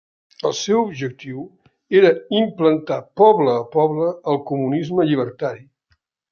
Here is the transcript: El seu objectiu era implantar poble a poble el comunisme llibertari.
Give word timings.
El 0.49 0.53
seu 0.59 0.77
objectiu 0.85 1.43
era 1.99 2.13
implantar 2.39 2.99
poble 3.23 3.53
a 3.59 3.61
poble 3.79 4.11
el 4.35 4.43
comunisme 4.51 5.09
llibertari. 5.11 5.67